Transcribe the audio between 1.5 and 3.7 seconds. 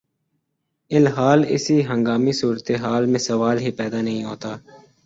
اس ہنگامی صورتحال میں سوال